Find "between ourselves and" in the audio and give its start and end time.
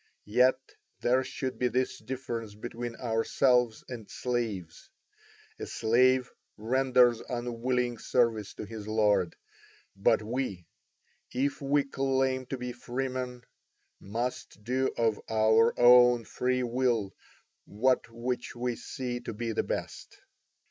2.55-4.09